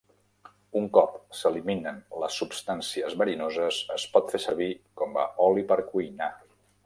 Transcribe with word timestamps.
Un 0.79 0.85
cop 0.93 1.17
s'eliminen 1.39 1.99
les 2.23 2.37
substàncies 2.43 3.15
verinoses, 3.21 3.79
es 3.97 4.07
pot 4.15 4.35
fer 4.37 4.43
servir 4.49 4.71
com 5.03 5.21
a 5.25 5.29
oli 5.49 5.67
per 5.73 5.81
cuinar. 5.93 6.35